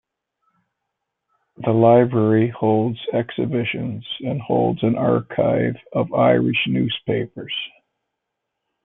[1.63, 7.53] The library holds exhibitions and holds an archive of Irish newspapers.